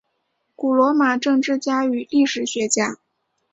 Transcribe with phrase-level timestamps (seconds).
[0.55, 2.97] 古罗马政治家与历史学家。